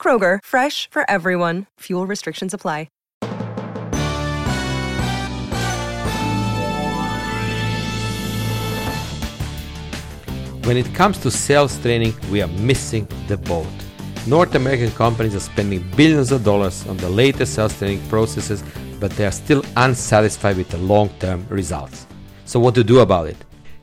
[0.00, 1.66] Kroger, fresh for everyone.
[1.80, 2.88] Fuel restrictions apply.
[10.70, 13.66] When it comes to sales training, we are missing the boat.
[14.24, 18.62] North American companies are spending billions of dollars on the latest sales training processes,
[19.00, 22.06] but they are still unsatisfied with the long term results.
[22.44, 23.36] So, what to do about it?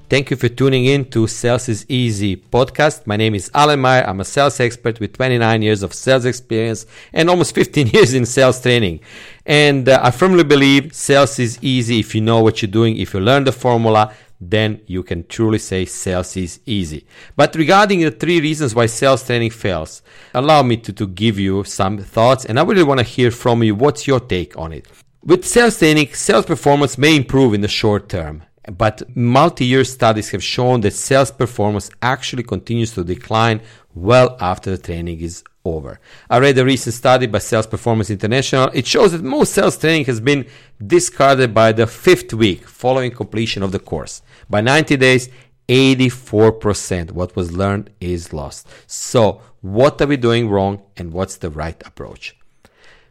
[0.09, 3.05] Thank you for tuning in to Sales is Easy podcast.
[3.05, 4.07] My name is Alan Meyer.
[4.07, 8.25] I'm a sales expert with 29 years of sales experience and almost 15 years in
[8.25, 9.01] sales training.
[9.45, 13.13] And uh, I firmly believe sales is easy if you know what you're doing, if
[13.13, 17.05] you learn the formula, then you can truly say sales is easy.
[17.35, 21.65] But regarding the three reasons why sales training fails, allow me to, to give you
[21.65, 24.87] some thoughts and I really want to hear from you what's your take on it.
[25.21, 30.43] With sales training, sales performance may improve in the short term, but multi-year studies have
[30.43, 33.61] shown that sales performance actually continues to decline
[33.95, 35.99] well after the training is over.
[36.29, 38.69] I read a recent study by Sales Performance International.
[38.73, 40.45] It shows that most sales training has been
[40.85, 44.21] discarded by the fifth week following completion of the course.
[44.49, 45.29] By 90 days,
[45.67, 48.67] 84% what was learned is lost.
[48.87, 52.37] So, what are we doing wrong and what's the right approach?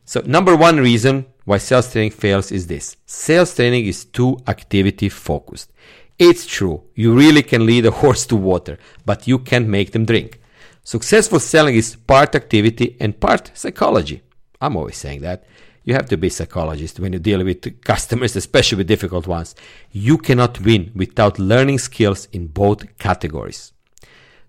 [0.06, 5.08] So, number one reason why sales training fails is this sales training is too activity
[5.08, 5.72] focused.
[6.16, 10.04] It's true, you really can lead a horse to water, but you can't make them
[10.04, 10.40] drink.
[10.84, 14.22] Successful selling is part activity and part psychology.
[14.60, 15.44] I'm always saying that.
[15.82, 19.56] You have to be a psychologist when you deal with customers, especially with difficult ones.
[19.90, 23.72] You cannot win without learning skills in both categories.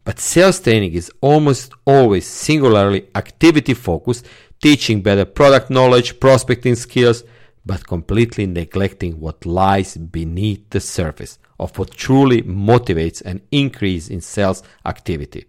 [0.07, 4.25] But sales training is almost always singularly activity focused,
[4.61, 7.23] teaching better product knowledge, prospecting skills,
[7.65, 14.21] but completely neglecting what lies beneath the surface of what truly motivates an increase in
[14.21, 15.45] sales activity.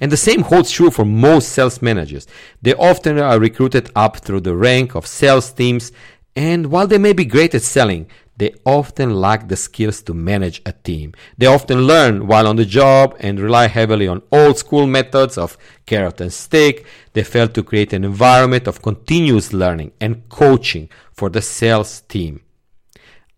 [0.00, 2.26] And the same holds true for most sales managers.
[2.60, 5.92] They often are recruited up through the rank of sales teams,
[6.34, 8.06] and while they may be great at selling,
[8.40, 11.12] they often lack the skills to manage a team.
[11.36, 15.58] They often learn while on the job and rely heavily on old school methods of
[15.84, 16.86] carrot and stick.
[17.12, 22.40] They fail to create an environment of continuous learning and coaching for the sales team.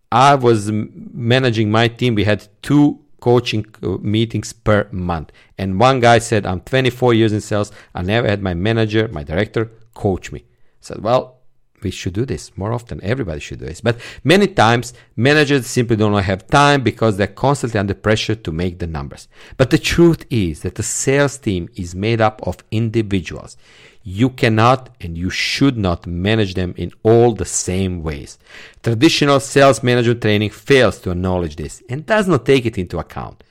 [0.09, 2.15] I was managing my team.
[2.15, 5.33] We had two coaching uh, meetings per month.
[5.57, 7.73] And one guy said, I'm 24 years in sales.
[7.93, 10.39] I never had my manager, my director, coach me.
[10.39, 11.42] I said, well,
[11.83, 12.99] we should do this more often.
[13.03, 13.81] Everybody should do this.
[13.81, 18.79] But many times, managers simply don't have time because they're constantly under pressure to make
[18.79, 19.27] the numbers.
[19.57, 23.57] But the truth is that the sales team is made up of individuals.
[24.03, 28.37] You cannot and you should not manage them in all the same ways.
[28.81, 33.43] Traditional sales management training fails to acknowledge this and does not take it into account.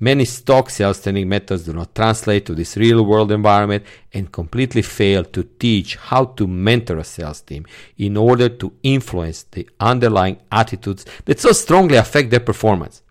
[0.00, 4.82] Many stock sales training methods do not translate to this real world environment and completely
[4.82, 7.66] fail to teach how to mentor a sales team
[7.96, 13.02] in order to influence the underlying attitudes that so strongly affect their performance.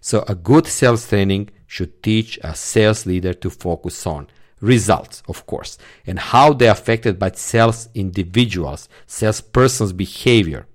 [0.00, 4.26] So a good sales training should teach a sales leader to focus on
[4.60, 10.66] results, of course, and how they're affected by sales individuals, salesperson's behavior,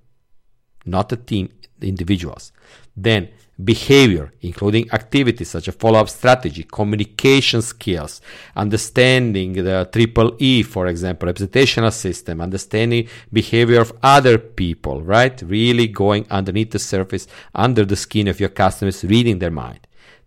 [0.84, 1.50] not the team,
[1.80, 2.52] individuals.
[2.96, 3.28] Then
[3.62, 8.20] behavior, including activities such as follow-up strategy, communication skills,
[8.54, 15.42] understanding the triple E, for example, representational system, understanding behavior of other people, right?
[15.42, 19.80] Really going underneath the surface, under the skin of your customers, reading their mind.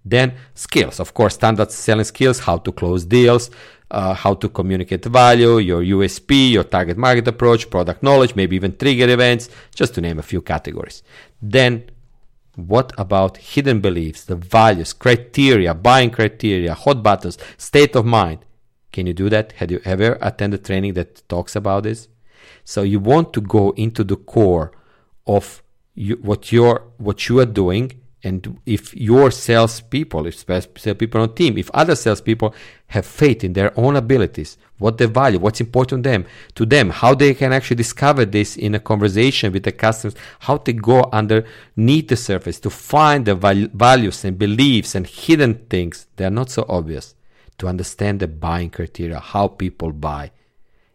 [0.03, 3.50] Then skills, of course, standard selling skills, how to close deals,
[3.91, 8.76] uh, how to communicate value, your USP, your target market approach, product knowledge, maybe even
[8.76, 11.03] trigger events, just to name a few categories.
[11.41, 11.84] Then
[12.56, 18.40] what about hidden beliefs, the values, criteria, buying criteria, hot buttons, state of mind?
[18.92, 19.53] Can you do that?
[19.53, 22.09] Have you ever attended training that talks about this?
[22.64, 24.72] So you want to go into the core
[25.26, 25.64] of
[25.96, 31.58] you, what you're what you are doing and if your salespeople, if salespeople on team,
[31.58, 32.53] if other salespeople
[32.88, 36.26] have faith in their own abilities, what they value, what's important to them,
[36.56, 40.58] to them, how they can actually discover this in a conversation with the customers, how
[40.58, 46.08] to go underneath the surface to find the val- values and beliefs and hidden things
[46.16, 47.16] that are not so obvious,
[47.58, 50.32] to understand the buying criteria, how people buy.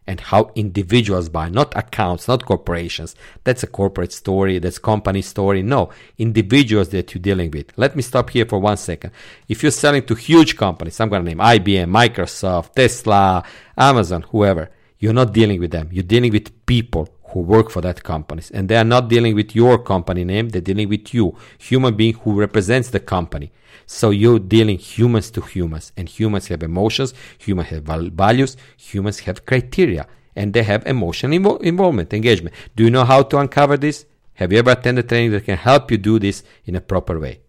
[0.07, 3.15] And how individuals buy, not accounts, not corporations.
[3.43, 5.61] That's a corporate story, that's company story.
[5.61, 7.71] No, individuals that you're dealing with.
[7.77, 9.11] Let me stop here for one second.
[9.47, 13.43] If you're selling to huge companies, I'm going to name IBM, Microsoft, Tesla,
[13.77, 15.89] Amazon, whoever, you're not dealing with them.
[15.91, 19.55] You're dealing with people who work for that companies and they are not dealing with
[19.55, 20.49] your company name.
[20.49, 23.51] They're dealing with you, human being who represents the company.
[23.85, 29.45] So you're dealing humans to humans, and humans have emotions, humans have values, humans have
[29.45, 32.53] criteria, and they have emotional involvement, engagement.
[32.75, 34.05] Do you know how to uncover this?
[34.33, 37.39] Have you ever attended training that can help you do this in a proper way?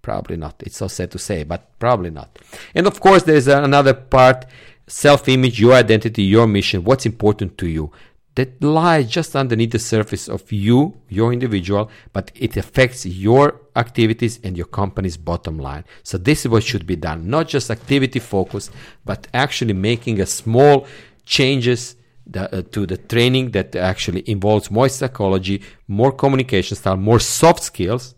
[0.00, 0.62] Probably not.
[0.62, 2.38] It's so sad to say, but probably not.
[2.74, 4.46] And of course, there's another part
[4.86, 7.92] self image, your identity, your mission, what's important to you
[8.36, 14.38] that lies just underneath the surface of you, your individual, but it affects your activities
[14.44, 15.84] and your company's bottom line.
[16.04, 18.70] So this is what should be done, not just activity focus,
[19.04, 20.86] but actually making a small
[21.24, 21.96] changes
[22.26, 27.62] the, uh, to the training that actually involves more psychology, more communication style, more soft
[27.62, 28.14] skills,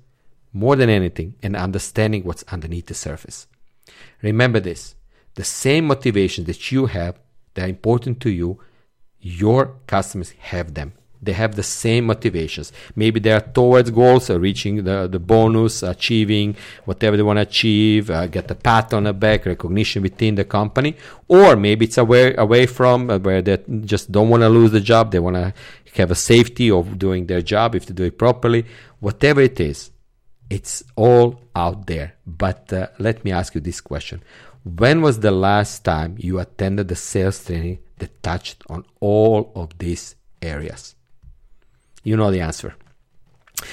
[0.52, 3.46] more than anything, and understanding what's underneath the surface.
[4.20, 4.94] Remember this:
[5.34, 7.18] the same motivations that you have,
[7.54, 8.60] that are important to you,
[9.22, 10.92] your customers have them.
[11.24, 12.72] They have the same motivations.
[12.96, 17.42] Maybe they are towards goals uh, reaching the, the bonus achieving whatever they want to
[17.42, 20.96] achieve uh, get a pat on the back recognition within the company.
[21.28, 24.80] Or maybe it's away away from uh, where they just don't want to lose the
[24.80, 25.12] job.
[25.12, 25.54] They want to
[25.94, 28.66] have a safety of doing their job if they do it properly.
[28.98, 29.92] Whatever it is
[30.50, 32.14] it's all out there.
[32.26, 34.22] But uh, let me ask you this question
[34.64, 39.76] when was the last time you attended the sales training that touched on all of
[39.78, 40.94] these areas?
[42.04, 42.74] You know the answer.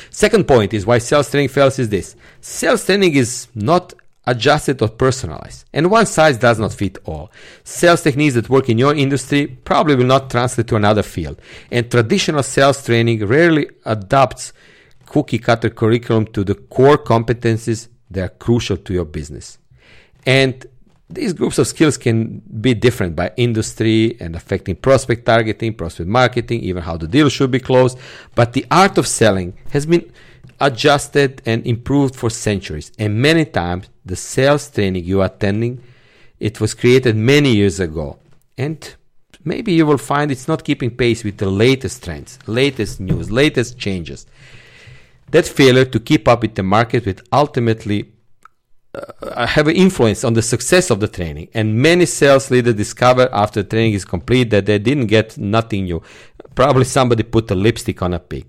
[0.09, 2.15] Second point is why sales training fails is this.
[2.41, 3.93] Sales training is not
[4.27, 7.31] adjusted or personalized, and one size does not fit all.
[7.63, 11.89] Sales techniques that work in your industry probably will not translate to another field, and
[11.89, 14.53] traditional sales training rarely adapts
[15.07, 19.57] cookie cutter curriculum to the core competencies that are crucial to your business.
[20.25, 20.65] And
[21.09, 26.61] these groups of skills can be different by industry and affecting prospect targeting, prospect marketing,
[26.61, 27.97] even how the deal should be closed.
[28.35, 30.11] But the art of selling has been
[30.61, 32.91] adjusted and improved for centuries.
[32.99, 35.81] And many times, the sales training you are attending,
[36.39, 38.19] it was created many years ago.
[38.55, 38.95] And
[39.43, 43.79] maybe you will find it's not keeping pace with the latest trends, latest news, latest
[43.79, 44.27] changes.
[45.31, 48.11] That failure to keep up with the market will ultimately
[48.95, 51.49] uh, have an influence on the success of the training.
[51.53, 55.85] And many sales leaders discover after the training is complete that they didn't get nothing
[55.85, 56.01] new.
[56.55, 58.47] Probably somebody put a lipstick on a pig.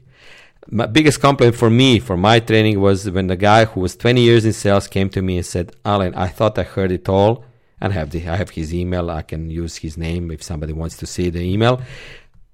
[0.68, 4.20] My biggest complaint for me for my training was when the guy who was 20
[4.20, 7.44] years in sales came to me and said, "Alan, I thought I heard it all."
[7.80, 9.10] And I have the, I have his email.
[9.10, 11.80] I can use his name if somebody wants to see the email.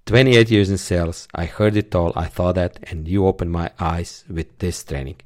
[0.06, 1.26] 28 years in sales.
[1.34, 2.12] I heard it all.
[2.16, 5.16] I thought that, and you opened my eyes with this training.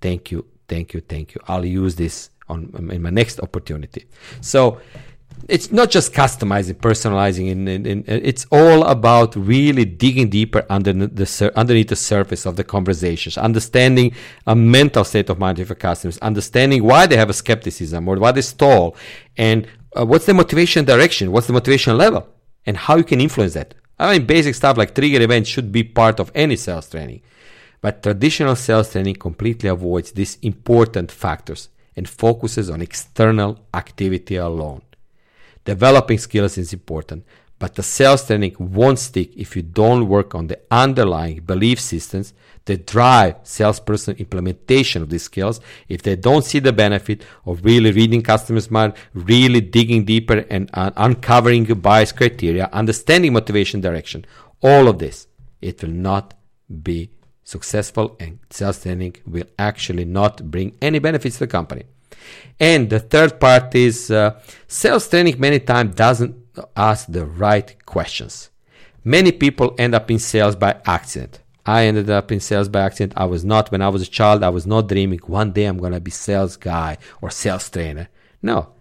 [0.00, 1.40] Thank you thank you, thank you.
[1.48, 2.58] I'll use this on
[2.96, 4.02] in my next opportunity.
[4.40, 4.80] So
[5.54, 10.92] it's not just customizing, personalizing, and, and, and, it's all about really digging deeper under
[10.92, 14.14] the, underneath the surface of the conversations, understanding
[14.46, 18.16] a mental state of mind of your customers, understanding why they have a skepticism or
[18.16, 18.96] why they stall,
[19.36, 19.66] and
[19.98, 22.22] uh, what's the motivation direction, what's the motivation level,
[22.66, 23.74] and how you can influence that.
[23.98, 27.20] I mean, basic stuff like trigger events should be part of any sales training.
[27.82, 34.82] But traditional sales training completely avoids these important factors and focuses on external activity alone.
[35.64, 37.24] Developing skills is important,
[37.58, 42.34] but the sales training won't stick if you don't work on the underlying belief systems
[42.66, 45.60] that drive salesperson implementation of these skills.
[45.88, 50.70] If they don't see the benefit of really reading customers' mind, really digging deeper and
[50.72, 54.24] uh, uncovering bias criteria, understanding motivation direction,
[54.60, 55.26] all of this,
[55.60, 56.34] it will not
[56.82, 57.10] be
[57.44, 61.84] successful and self-training will actually not bring any benefits to the company.
[62.60, 66.36] And the third part is uh, sales training many times doesn't
[66.76, 68.50] ask the right questions.
[69.04, 71.40] Many people end up in sales by accident.
[71.64, 73.14] I ended up in sales by accident.
[73.16, 75.78] I was not, when I was a child, I was not dreaming one day I'm
[75.78, 78.08] going to be sales guy or sales trainer.
[78.42, 78.72] No.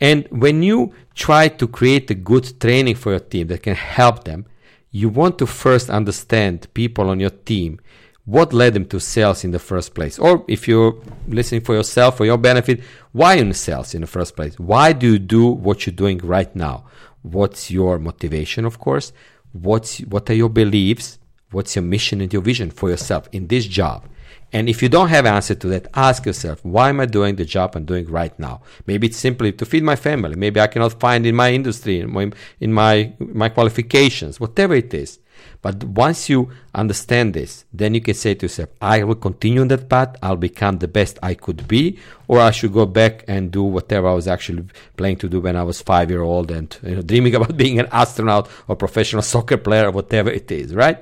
[0.00, 4.24] And when you try to create a good training for your team that can help
[4.24, 4.46] them,
[4.90, 7.80] you want to first understand people on your team.
[8.24, 10.18] What led them to sales in the first place?
[10.18, 12.80] Or if you're listening for yourself for your benefit
[13.12, 14.58] why in sales in the first place?
[14.58, 16.84] Why do you do what you're doing right now?
[17.22, 19.12] What's your motivation of course?
[19.52, 21.18] What's what are your beliefs?
[21.50, 24.08] What's your mission and your vision for yourself in this job
[24.52, 27.44] And if you don't have answer to that, ask yourself, why am I doing the
[27.44, 28.62] job I'm doing right now?
[28.86, 30.34] Maybe it's simply to feed my family.
[30.36, 34.92] Maybe I cannot find in my industry, in my, in my, my qualifications, whatever it
[34.92, 35.20] is.
[35.62, 39.68] But once you understand this, then you can say to yourself, I will continue on
[39.68, 40.16] that path.
[40.22, 44.08] I'll become the best I could be, or I should go back and do whatever
[44.08, 44.64] I was actually
[44.96, 47.78] planning to do when I was five year old and you know, dreaming about being
[47.78, 50.98] an astronaut or professional soccer player or whatever it is, right?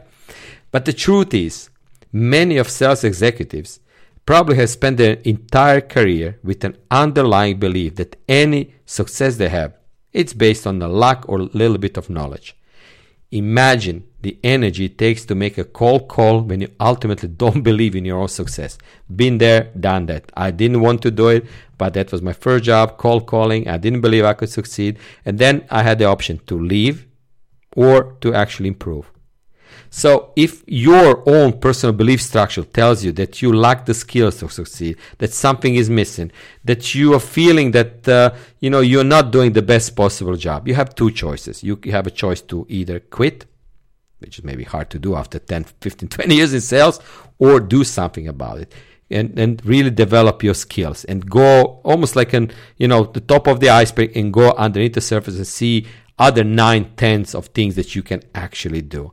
[0.71, 1.71] But the truth is,
[2.13, 3.81] many of sales executives
[4.27, 9.75] probably have spent their entire career with an underlying belief that any success they have,
[10.13, 12.55] it's based on the luck or little bit of knowledge.
[13.31, 17.95] Imagine the energy it takes to make a cold call when you ultimately don't believe
[17.95, 18.79] in your own success.
[19.15, 20.31] Been there, done that.
[20.35, 21.47] I didn't want to do it,
[21.77, 23.69] but that was my first job, cold calling.
[23.69, 24.99] I didn't believe I could succeed.
[25.25, 27.07] And then I had the option to leave
[27.77, 29.11] or to actually improve.
[29.91, 34.49] So if your own personal belief structure tells you that you lack the skills to
[34.49, 36.31] succeed, that something is missing,
[36.65, 40.69] that you are feeling that uh, you know you're not doing the best possible job,
[40.69, 41.63] you have two choices.
[41.63, 43.47] You have a choice to either quit,
[44.19, 47.01] which is maybe hard to do after 10, 15, 20 years in sales,
[47.39, 48.75] or do something about it.
[49.11, 53.47] And, and really develop your skills and go almost like an you know the top
[53.47, 55.87] of the iceberg and go underneath the surface and see
[56.19, 59.11] other nine tenths of things that you can actually do.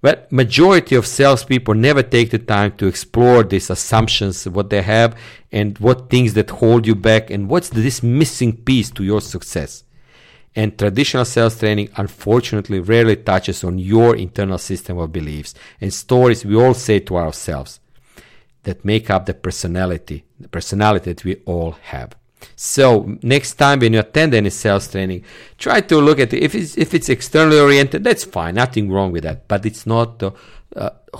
[0.00, 5.18] But majority of salespeople never take the time to explore these assumptions, what they have,
[5.50, 9.84] and what things that hold you back, and what's this missing piece to your success.
[10.54, 16.44] And traditional sales training, unfortunately, rarely touches on your internal system of beliefs and stories
[16.44, 17.80] we all say to ourselves
[18.62, 22.14] that make up the personality, the personality that we all have.
[22.56, 25.24] So next time when you attend any sales training,
[25.58, 26.42] try to look at it.
[26.42, 29.48] If it's if it's externally oriented, that's fine, nothing wrong with that.
[29.48, 30.32] But it's not the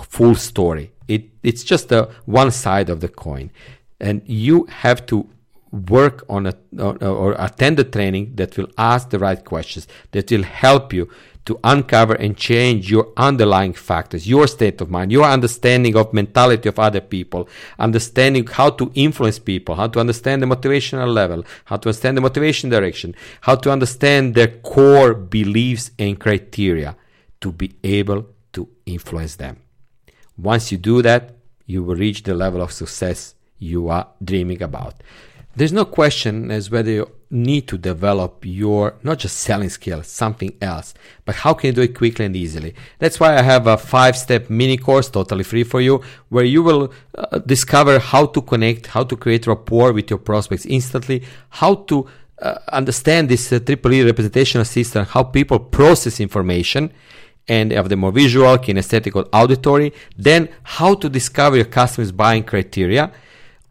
[0.07, 0.91] full story.
[1.07, 3.51] It it's just the one side of the coin,
[3.99, 5.27] and you have to
[5.71, 10.31] work on a or, or attend the training that will ask the right questions that
[10.31, 11.09] will help you
[11.49, 16.69] to uncover and change your underlying factors, your state of mind, your understanding of mentality
[16.69, 21.75] of other people, understanding how to influence people, how to understand the motivational level, how
[21.75, 26.95] to understand the motivation direction, how to understand their core beliefs and criteria
[27.41, 29.57] to be able to influence them.
[30.37, 31.33] Once you do that,
[31.65, 35.01] you will reach the level of success you are dreaming about.
[35.55, 40.53] There's no question as whether you need to develop your not just selling skill, something
[40.61, 40.93] else,
[41.25, 42.73] but how can you do it quickly and easily?
[42.97, 46.63] That's why I have a five step mini course totally free for you where you
[46.63, 51.75] will uh, discover how to connect, how to create rapport with your prospects instantly, how
[51.75, 52.07] to
[52.41, 56.91] uh, understand this uh, triple E representational system, how people process information
[57.47, 62.43] and have the more visual, kinesthetic, or auditory, then how to discover your customers' buying
[62.43, 63.11] criteria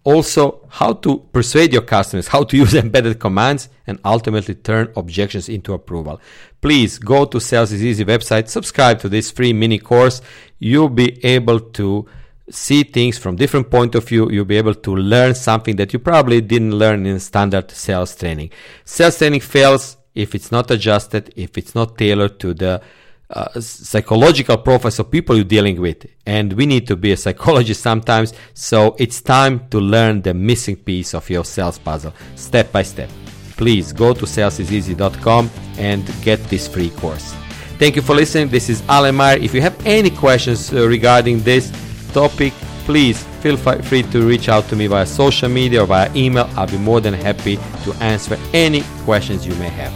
[0.05, 5.49] also how to persuade your customers, how to use embedded commands, and ultimately turn objections
[5.49, 6.21] into approval.
[6.61, 10.21] Please go to Sales is Easy website, subscribe to this free mini course.
[10.59, 12.07] You'll be able to
[12.50, 14.31] see things from different point of view.
[14.31, 18.50] You'll be able to learn something that you probably didn't learn in standard sales training.
[18.85, 22.81] Sales training fails if it's not adjusted, if it's not tailored to the
[23.30, 26.06] uh, psychological profiles of people you're dealing with.
[26.26, 28.32] And we need to be a psychologist sometimes.
[28.54, 33.11] So it's time to learn the missing piece of your sales puzzle step by step.
[33.56, 37.35] Please go to salesiseasy.com and get this free course.
[37.78, 38.49] Thank you for listening.
[38.49, 39.37] This is Alan Meyer.
[39.38, 41.70] If you have any questions uh, regarding this
[42.12, 42.52] topic,
[42.85, 46.49] please feel free to reach out to me via social media or via email.
[46.56, 49.92] I'll be more than happy to answer any questions you may have.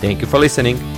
[0.00, 0.97] Thank you for listening.